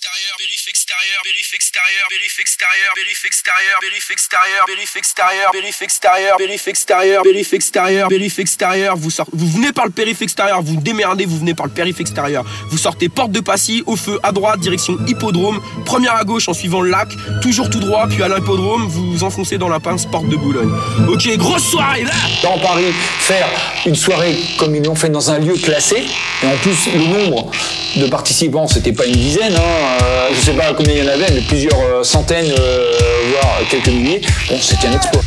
extérieur, 0.00 0.36
périph' 0.38 0.68
extérieur, 0.68 1.20
périph' 1.22 1.52
extérieur, 1.52 2.06
périph' 2.08 2.38
extérieur, 2.40 2.92
périph' 2.94 3.24
extérieur, 3.26 3.78
périph' 3.80 4.16
extérieur, 4.16 4.64
périph' 4.64 4.96
extérieur, 4.96 5.50
périph' 5.52 5.82
extérieur, 5.82 6.36
périph' 6.38 6.66
extérieur, 6.68 7.22
périph' 7.22 7.52
extérieur, 7.52 8.08
périph' 8.08 8.38
extérieur, 8.38 8.96
vous 8.96 9.10
sortez, 9.10 9.32
vous 9.34 9.46
venez 9.46 9.72
par 9.72 9.84
le 9.84 9.90
périph' 9.90 10.22
extérieur, 10.22 10.62
vous 10.62 10.76
démerdez, 10.80 11.26
vous 11.26 11.38
venez 11.38 11.52
par 11.52 11.66
le 11.66 11.72
périph' 11.72 12.00
extérieur. 12.00 12.44
Vous 12.70 12.78
sortez 12.78 13.10
porte 13.10 13.30
de 13.32 13.40
Passy, 13.40 13.82
au 13.84 13.96
feu 13.96 14.18
à 14.22 14.32
droite, 14.32 14.60
direction 14.60 14.96
hippodrome, 15.06 15.60
première 15.84 16.14
à 16.14 16.24
gauche 16.24 16.48
en 16.48 16.54
suivant 16.54 16.80
le 16.80 16.90
lac, 16.90 17.08
toujours 17.42 17.68
tout 17.68 17.80
droit, 17.80 18.06
puis 18.08 18.22
à 18.22 18.28
l'hippodrome, 18.28 18.86
vous 18.86 19.22
enfoncez 19.22 19.58
dans 19.58 19.68
la 19.68 19.80
pince 19.80 20.06
porte 20.06 20.28
de 20.28 20.36
Boulogne. 20.36 20.72
Ok, 21.08 21.28
grosse 21.36 21.68
soirée 21.70 22.04
là 22.04 22.14
Dans 22.42 22.58
Paris, 22.58 22.94
faire 23.18 23.48
une 23.84 23.96
soirée 23.96 24.34
comme 24.58 24.74
ils 24.74 24.82
l'ont 24.82 24.94
fait 24.94 25.10
dans 25.10 25.30
un 25.30 25.38
lieu 25.38 25.54
classé, 25.54 26.06
et 26.42 26.46
en 26.46 26.56
plus 26.56 26.86
le 26.86 27.00
nombre 27.00 27.50
de 27.96 28.06
participants, 28.06 28.66
c'était 28.68 28.92
pas 28.92 29.06
une 29.06 29.14
dizaine, 29.14 29.54
hein, 29.56 29.60
euh, 29.60 29.89
je 30.32 30.40
sais 30.40 30.52
pas 30.52 30.72
combien 30.74 30.94
il 30.94 31.04
y 31.04 31.08
en 31.08 31.12
avait, 31.12 31.30
mais 31.34 31.40
plusieurs 31.40 31.78
euh, 31.80 32.02
centaines, 32.02 32.52
euh, 32.58 32.92
voire 33.30 33.58
quelques 33.68 33.88
milliers, 33.88 34.20
bon, 34.48 34.56
c'était 34.60 34.88
un 34.88 34.92
exploit. 34.92 35.22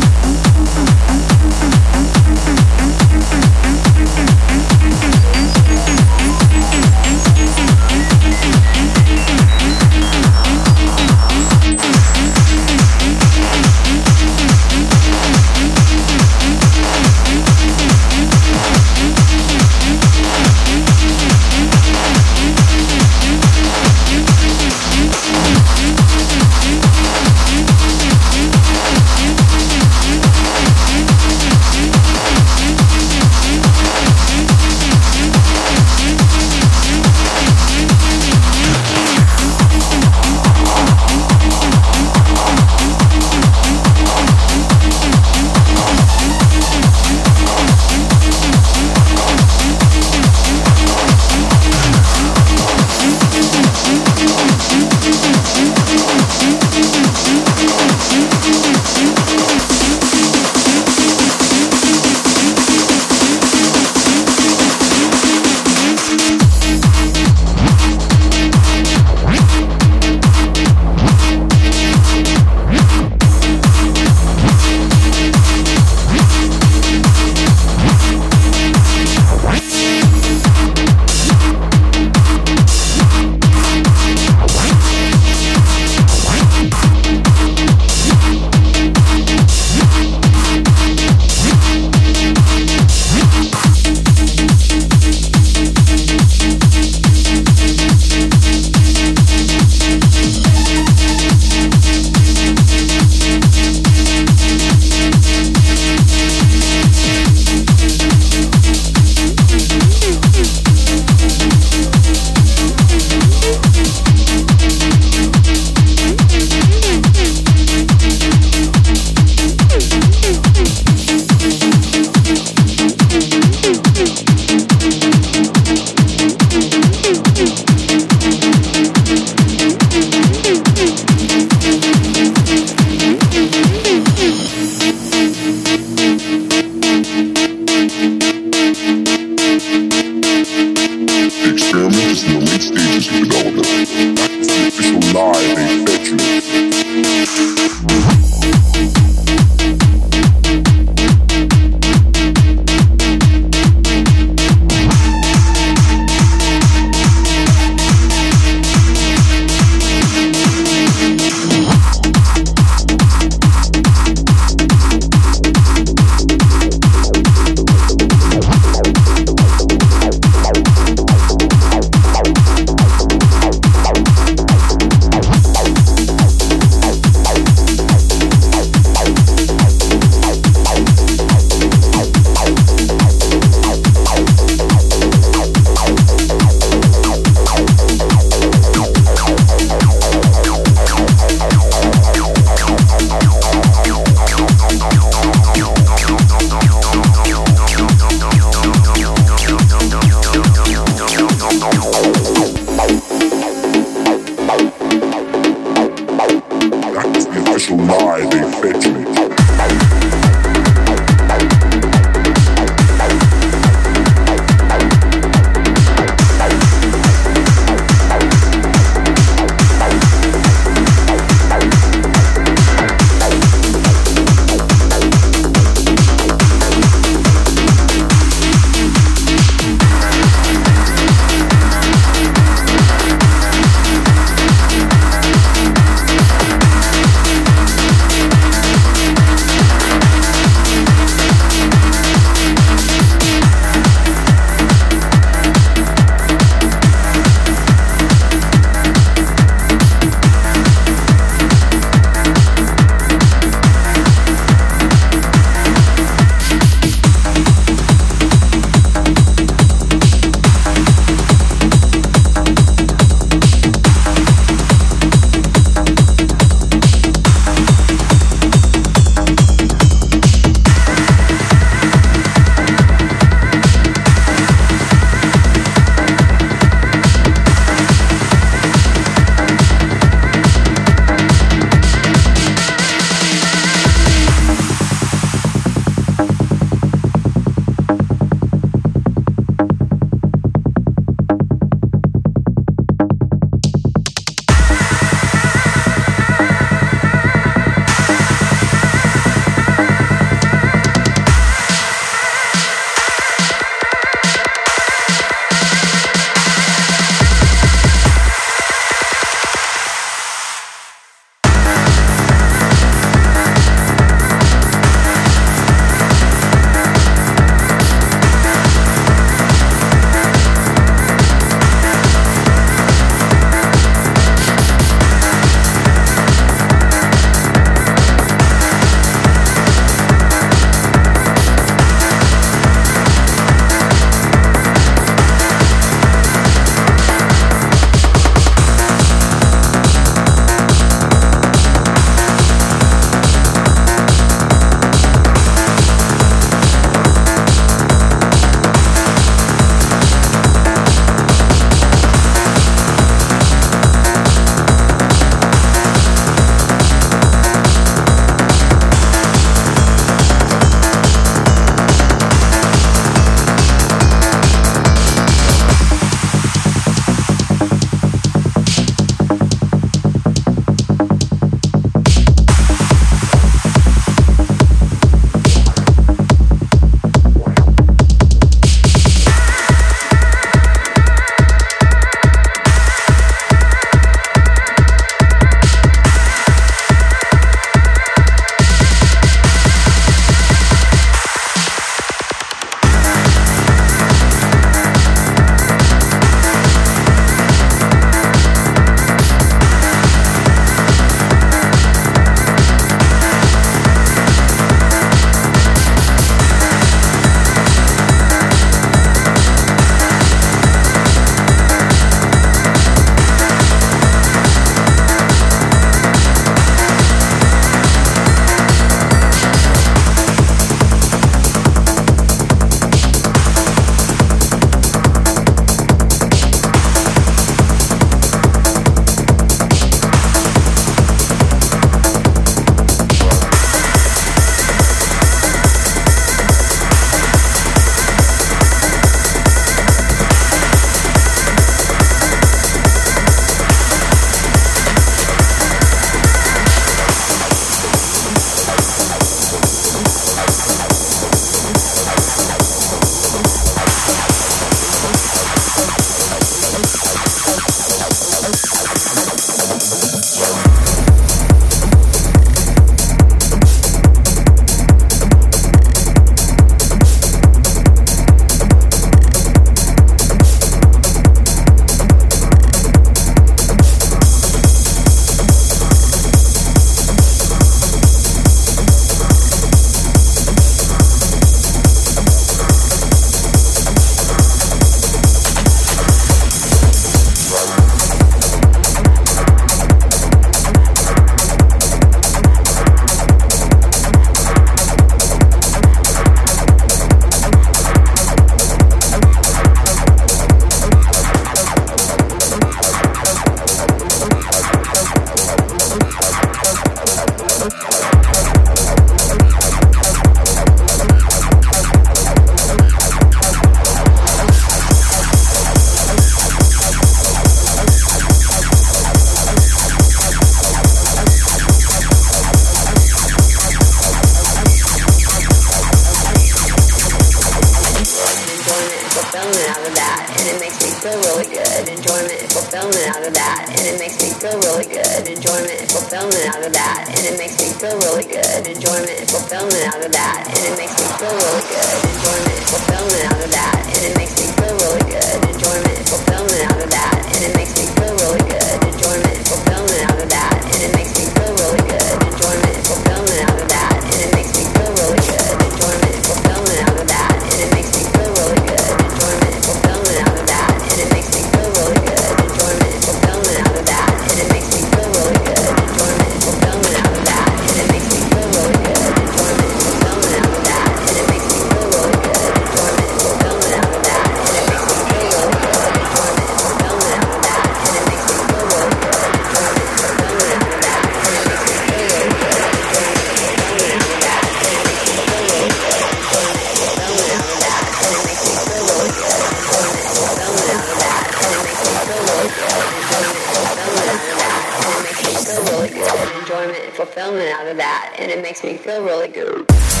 that 598.01 598.19
and 598.19 598.31
it 598.31 598.41
makes 598.41 598.63
me 598.63 598.77
feel 598.77 599.03
really 599.03 599.27
good. 599.27 600.00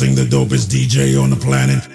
The 0.00 0.24
dopest 0.24 0.68
DJ 0.68 1.22
on 1.22 1.28
the 1.28 1.36
planet. 1.36 1.89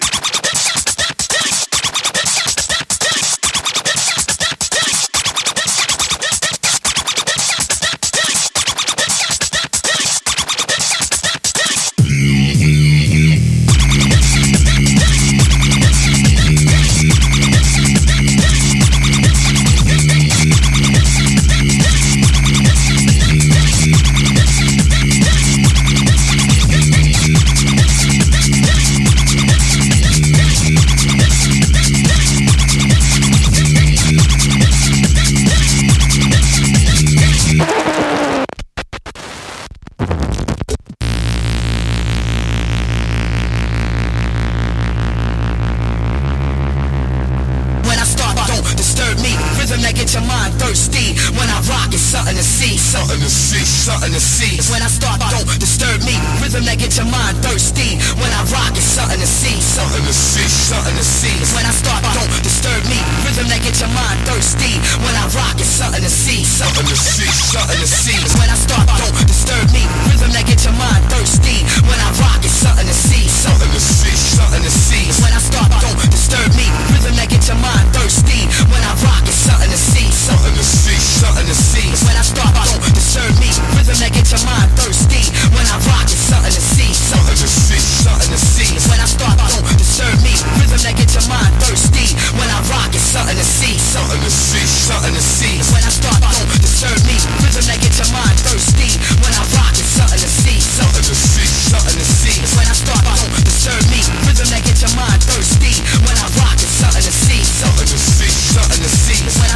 Me. 49.76 49.82
Rhythm 49.82 49.92
that 49.92 50.00
get 50.00 50.14
your 50.16 50.24
mind 50.24 50.56
thirsty. 50.56 51.12
When 51.36 51.48
I 51.52 51.60
rock, 51.68 51.92
it's 51.92 52.00
something 52.00 52.36
to 52.36 52.42
see, 52.42 52.80
something 52.80 53.20
to 53.20 53.28
see, 53.28 53.60
something 53.60 54.12
to 54.12 54.20
see. 54.20 54.56
When 54.72 54.80
I 54.80 54.88
start, 54.88 55.20
don't 55.20 55.44
disturb 55.60 56.00
me. 56.00 56.16
Rhythm 56.40 56.64
that 56.64 56.80
get 56.80 56.96
your 56.96 57.04
mind 57.04 57.36
thirsty. 57.44 58.00
When 58.16 58.32
I 58.32 58.40
rock, 58.48 58.72
it's 58.72 58.88
something 58.88 59.20
to 59.20 59.28
see, 59.28 59.60
something 59.60 60.00
to 60.00 60.14
see, 60.16 60.48
something 60.48 60.96
to 60.96 61.04
see. 61.04 61.36
When 61.52 61.66
I 61.68 61.72
start, 61.76 62.00
don't 62.08 62.32
disturb 62.40 62.88
me. 62.88 62.96
Rhythm 63.28 63.52
that 63.52 63.60
get 63.60 63.76
your 63.76 63.92
mind 63.92 64.16
thirsty. 64.24 64.80
When 65.04 65.12
I 65.12 65.28
rock, 65.36 65.60
it's 65.60 65.68
something 65.68 66.00
to 66.00 66.08
see, 66.08 66.40
something 66.40 66.86
to 66.88 66.96
see, 66.96 67.28
something 67.28 67.76
to 67.76 67.88
see. 67.88 68.16
When 68.40 68.48
I 68.48 68.56
start, 68.56 68.88
don't 68.88 69.16
disturb 69.28 69.68
me. 69.76 69.84
Rhythm 70.08 70.32
that 70.32 70.48
get 70.48 70.64
your 70.64 70.76
mind 70.80 71.04
thirsty. 71.12 71.68
When 71.84 72.00
I 72.00 72.08
rock, 72.16 72.40
it's 72.40 72.56
something 72.56 72.88
to 72.88 72.96
see, 72.96 73.28
something 73.28 73.68
to 73.68 73.80
see, 73.80 74.16
something 74.16 74.64
to 74.64 74.72
see. 74.72 75.04
When 75.20 75.36
I 75.36 75.40
start, 75.40 75.68
don't 75.84 76.00
disturb 76.08 76.48
me. 76.56 76.64
Rhythm 76.96 77.12
that 77.20 77.28
get 77.28 77.44
your 77.44 77.60
mind 77.60 77.92
thirsty. 77.92 78.48
When 78.72 78.80
I 78.80 78.92
rock, 79.04 79.20
it's 79.28 79.36
something 79.36 79.65
to 79.70 79.78
see, 79.78 80.06
something 80.10 80.54
to 80.54 80.64
see, 80.64 80.98
something 80.98 81.46
to 81.46 81.54
see. 81.54 81.88
When 82.04 82.16
I 82.16 82.22
start, 82.22 82.52
don't 82.54 82.82
disturb 82.94 83.32
me. 83.40 83.50
Rhythm 83.74 83.96
that 84.02 84.12
get 84.12 84.28
your 84.30 84.42
mind 84.44 84.70
thirsty. 84.76 85.22
When 85.54 85.66
I 85.66 85.76
rock, 85.88 86.06
it's 86.06 86.20
something 86.28 86.52
to 86.52 86.62
see, 86.62 86.90
something 86.92 87.36
to 87.36 87.48
see, 87.48 87.80
something 87.80 88.30
to 88.30 88.38
see. 88.38 88.70
When 88.90 89.00
I 89.00 89.08
start, 89.08 89.38
don't 89.38 89.64
disturb 89.78 90.18
me. 90.22 90.34
Rhythm 90.60 90.80
that 90.84 90.94
get 90.98 91.10
your 91.14 91.26
mind 91.30 91.54
thirsty. 91.62 92.12
When 92.36 92.48
I 92.50 92.58
rock, 92.68 92.92
it's 92.92 93.06
something 93.06 93.36
to 93.36 93.46
see, 93.46 93.74
something 93.78 94.20
to 94.20 94.30
see, 94.30 94.66
something 94.66 95.14
to 95.14 95.22
see. 95.22 95.56
When 95.72 95.82
I 95.82 95.90
start, 95.90 96.20
don't 96.20 96.48
disturb 96.60 96.98
me. 97.08 97.16
Rhythm 97.42 97.64
that 97.66 97.78
get 97.80 97.94
your 97.96 98.10
mind 98.12 98.36
thirsty. 98.44 98.90
When 99.24 99.32
I 99.32 99.42
rock, 99.56 99.74
it's 99.74 99.88
something 99.96 100.20
to 100.20 100.30
see, 100.30 100.58
something 100.60 101.04
to 101.06 101.14
see, 101.16 101.48
something 101.72 101.96
to 101.96 102.06
see. 102.06 102.36
When 102.54 102.66
I 102.68 102.74
start, 102.76 103.02
don't 103.02 103.30
disturb 103.40 103.82
me. 103.88 104.00
Rhythm 104.28 104.48
that 104.52 104.62
get 104.62 104.78
your 104.84 104.92
mind 104.94 105.20
thirsty. 105.24 105.72
When 106.04 106.16
I 106.18 106.26
rock, 106.38 106.58
it's 106.60 106.76
something 106.76 107.02
to 107.02 107.12
see, 107.12 107.40
something 107.40 107.88
to 107.88 107.98
see, 107.98 108.30
something 108.30 108.80
to 108.80 108.90
see. 108.90 109.18
When 109.40 109.50
I 109.50 109.55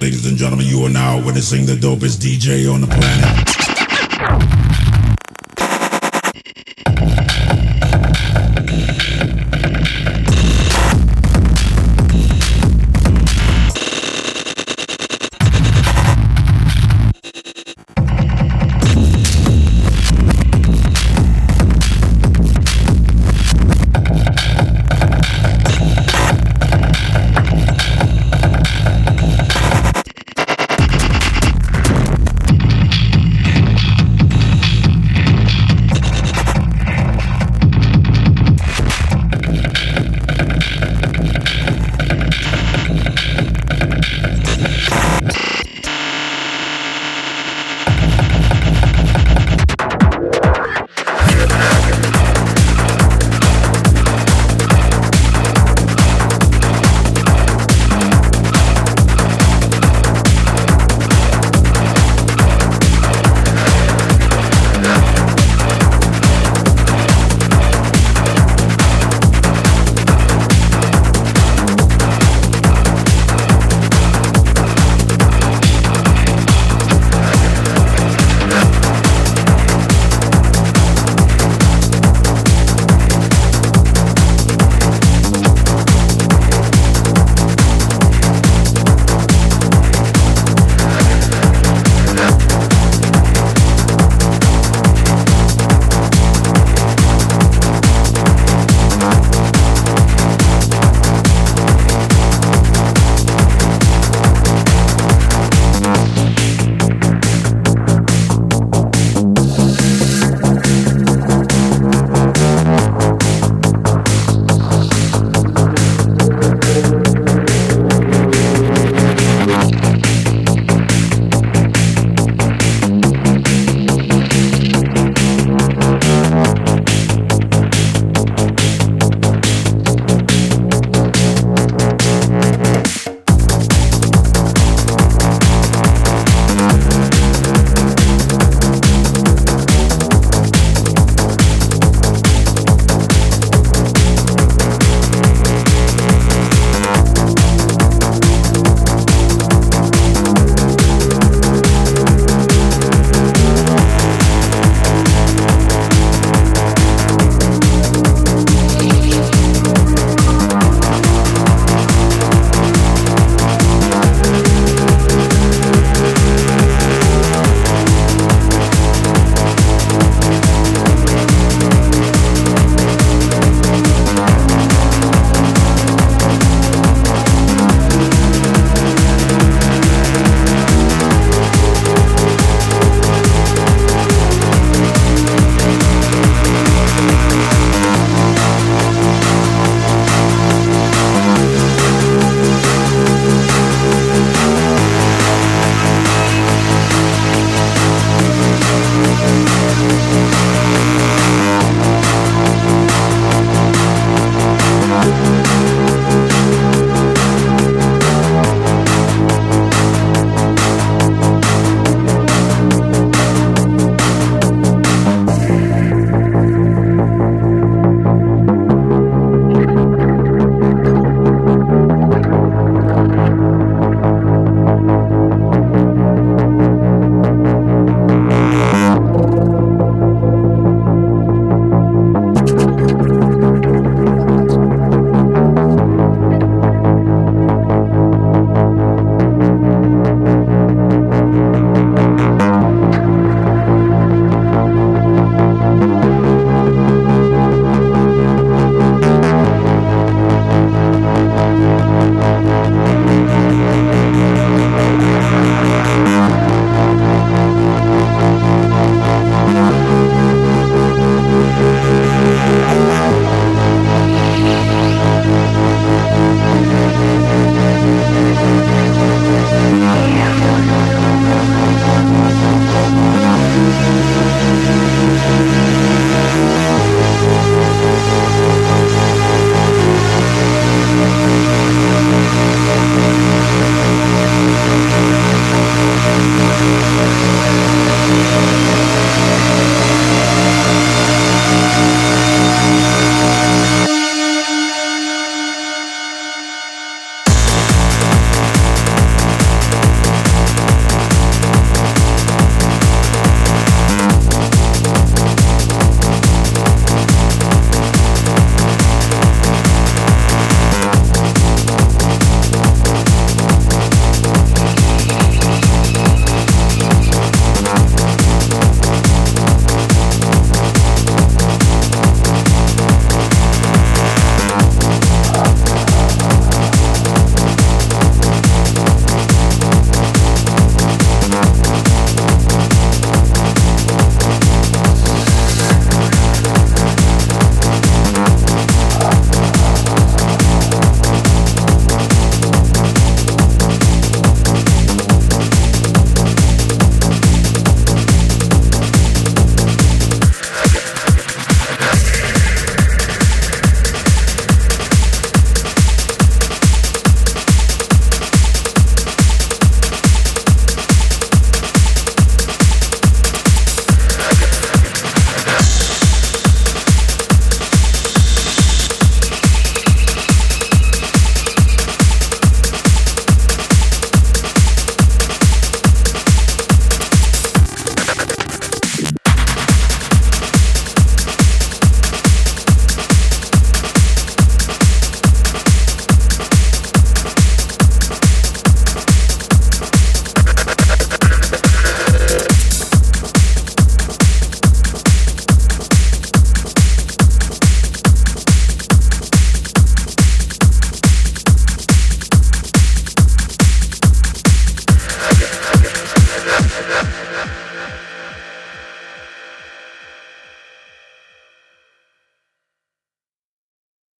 Ladies 0.00 0.26
and 0.26 0.36
gentlemen, 0.36 0.66
you 0.66 0.84
are 0.84 0.90
now 0.90 1.24
witnessing 1.24 1.64
the 1.64 1.74
dopest 1.74 2.18
DJ 2.18 2.72
on 2.72 2.80
the 2.80 2.86
planet. 2.86 4.71